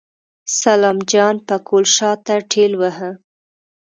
سلام 0.61 0.97
جان 1.11 1.35
پکول 1.47 1.85
شاته 1.95 2.35
ټېلوهه. 2.51 3.09